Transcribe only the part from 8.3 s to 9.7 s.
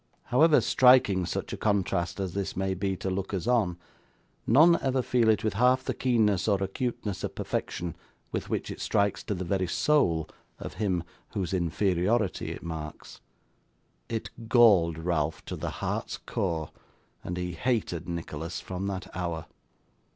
with which it strikes to the very